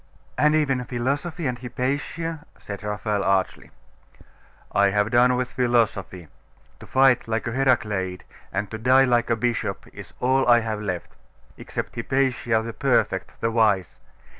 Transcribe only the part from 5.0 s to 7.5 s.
done with philosophy. To fight like